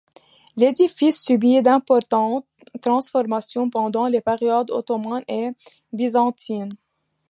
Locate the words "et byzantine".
5.27-6.69